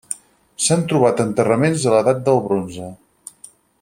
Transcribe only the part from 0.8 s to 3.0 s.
trobat enterraments de l'Edat del Bronze.